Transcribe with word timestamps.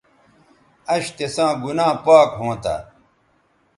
اش 0.93 1.05
تساں 1.17 1.51
گنا 1.63 1.87
پاک 2.05 2.29
ھونتہ 2.39 2.75